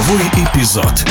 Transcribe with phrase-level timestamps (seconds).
[0.00, 1.04] Игровой эпизод.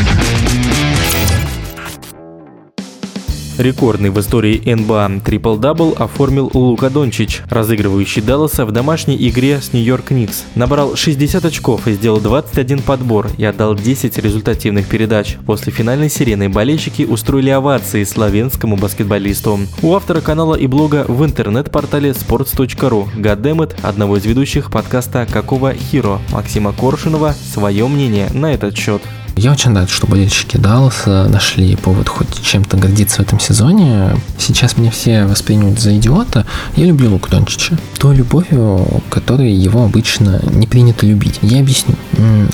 [3.59, 10.11] Рекордный в истории НБА трипл-дабл оформил Лука Дончич, разыгрывающий Далласа в домашней игре с Нью-Йорк
[10.11, 10.45] Никс.
[10.55, 15.35] Набрал 60 очков и сделал 21 подбор и отдал 10 результативных передач.
[15.45, 19.59] После финальной сирены болельщики устроили овации славянскому баскетболисту.
[19.81, 26.21] У автора канала и блога в интернет-портале sports.ru Goddammit, одного из ведущих подкаста «Какого Хиро»
[26.31, 29.01] Максима Коршунова, свое мнение на этот счет.
[29.39, 34.17] Я очень рад, что болельщики Далласа нашли повод хоть чем-то гордиться в этом сезоне.
[34.37, 36.45] Сейчас меня все воспринимают за идиота.
[36.75, 37.77] Я люблю Луку Дончича.
[37.99, 41.39] Той любовью, которой его обычно не принято любить.
[41.41, 41.95] Я объясню.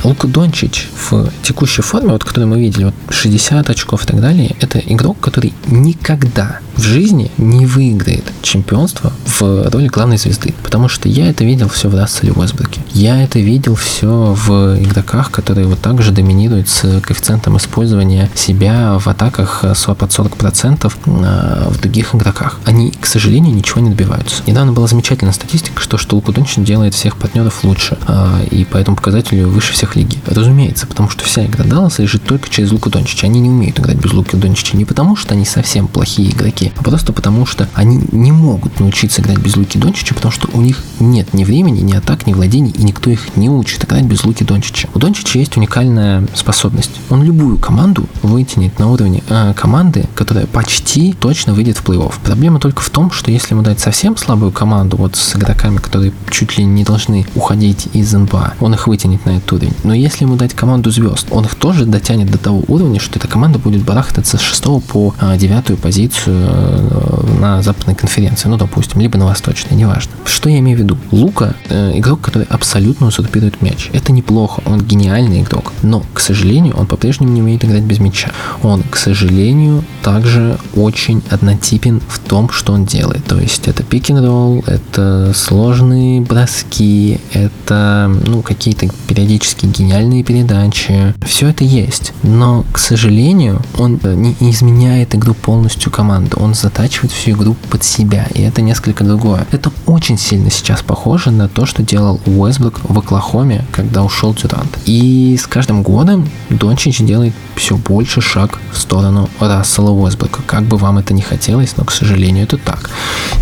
[0.03, 4.55] Лука Дончич в текущей форме, вот которую мы видели, вот 60 очков и так далее,
[4.59, 10.53] это игрок, который никогда в жизни не выиграет чемпионство в роли главной звезды.
[10.63, 12.81] Потому что я это видел все в Расселе Уэсбруке.
[12.93, 18.97] Я это видел все в игроках, которые вот так же доминируют с коэффициентом использования себя
[18.99, 22.59] в атаках под 40% а, в других игроках.
[22.65, 24.43] Они, к сожалению, ничего не добиваются.
[24.45, 28.77] Недавно была замечательная статистика, что, что Лука Дончин делает всех партнеров лучше, а, и по
[28.77, 30.19] этому показателю выше всех лиги.
[30.27, 33.25] Разумеется, потому что вся игра Далласа лежит только через Луку Дончича.
[33.27, 36.83] Они не умеют играть без Луки Дончича не потому, что они совсем плохие игроки, а
[36.83, 40.83] просто потому, что они не могут научиться играть без Луки Дончича, потому что у них
[40.99, 44.43] нет ни времени, ни атак, ни владений, и никто их не учит играть без Луки
[44.43, 44.89] Дончича.
[44.93, 46.91] У Дончича есть уникальная способность.
[47.09, 52.13] Он любую команду вытянет на уровне э, команды, которая почти точно выйдет в плей-офф.
[52.23, 56.11] Проблема только в том, что если ему дать совсем слабую команду, вот с игроками, которые
[56.29, 59.73] чуть ли не должны уходить из НБА, он их вытянет на этот уровень.
[59.83, 63.27] Но если ему дать команду звезд, он их тоже дотянет до того уровня, что эта
[63.27, 69.01] команда будет барахтаться с 6 по 9 э, позицию э, на западной конференции, ну, допустим,
[69.01, 70.11] либо на восточной, неважно.
[70.25, 70.97] Что я имею в виду?
[71.11, 73.89] Лука э, игрок, который абсолютно узурпирует мяч.
[73.93, 78.31] Это неплохо, он гениальный игрок, но, к сожалению, он по-прежнему не умеет играть без мяча.
[78.63, 83.25] Он, к сожалению, также очень однотипен в том, что он делает.
[83.25, 88.87] То есть это пик ролл это сложные броски, это ну, какие-то
[89.35, 91.13] периодически гениальные передачи.
[91.25, 92.13] Все это есть.
[92.23, 96.37] Но, к сожалению, он не изменяет игру полностью команды.
[96.37, 98.27] Он затачивает всю игру под себя.
[98.33, 99.45] И это несколько другое.
[99.51, 104.77] Это очень сильно сейчас похоже на то, что делал Уэсбрук в Оклахоме, когда ушел Дюрант.
[104.85, 110.41] И с каждым годом Дончич делает все больше шаг в сторону Рассела Уэсбрука.
[110.45, 112.89] Как бы вам это не хотелось, но, к сожалению, это так.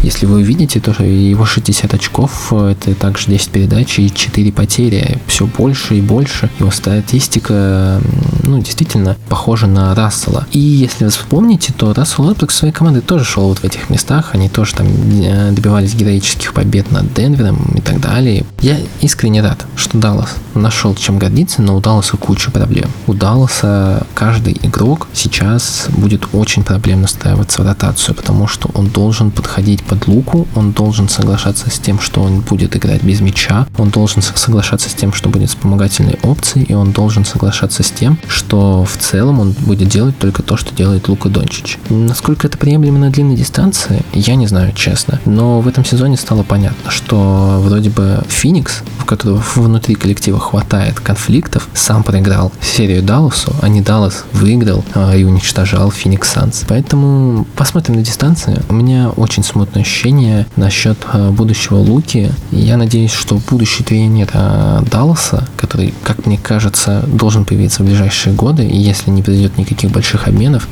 [0.01, 5.19] Если вы увидите, то его 60 очков, это также 10 передач и 4 потери.
[5.27, 6.49] Все больше и больше.
[6.59, 8.01] Его статистика,
[8.43, 10.45] ну, действительно похожа на Рассела.
[10.51, 14.29] И если вы вспомните, то Рассел Уэсбрук своей командой тоже шел вот в этих местах.
[14.33, 18.45] Они тоже там э, добивались героических побед над Денвером и так далее.
[18.61, 22.89] Я искренне рад, что Даллас нашел чем гордиться, но у Далласа куча проблем.
[23.07, 29.31] У Далласа каждый игрок сейчас будет очень проблемно ставиться в ротацию, потому что он должен
[29.31, 33.89] подходить под луку, он должен соглашаться с тем, что он будет играть без мяча, он
[33.89, 38.85] должен соглашаться с тем, что будет вспомогательной опцией, и он должен соглашаться с тем, что
[38.85, 41.79] в целом он будет делать только то, что делает Лука Дончич.
[41.89, 45.19] Насколько это приемлемо на длинной дистанции, я не знаю, честно.
[45.25, 50.99] Но в этом сезоне стало понятно, что вроде бы Феникс, в которого внутри коллектива хватает
[50.99, 56.63] конфликтов, сам проиграл серию Далласу, а не Даллас выиграл а, и уничтожал Феникс Санс.
[56.67, 58.61] Поэтому посмотрим на дистанции.
[58.69, 62.31] У меня очень смутное ощущение насчет а, будущего Луки.
[62.51, 68.33] Я надеюсь, что будущий тренер а, Далласа, который, как мне кажется, должен появиться в ближайшие
[68.35, 70.67] годы, и если не произойдет никаких больших обменов,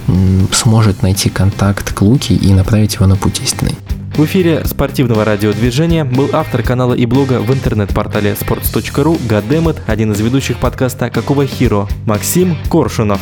[0.51, 3.75] сможет найти контакт к Луке и направить его на путь истинный.
[4.15, 10.19] В эфире спортивного радиодвижения был автор канала и блога в интернет-портале sports.ru Гадемет, один из
[10.19, 13.21] ведущих подкаста «Какого Хиро» Максим Коршунов.